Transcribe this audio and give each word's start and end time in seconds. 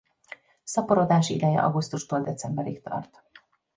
Szaporodási 0.63 1.33
ideje 1.33 1.61
augusztustól 1.61 2.21
decemberig 2.21 2.81
tart. 2.81 3.23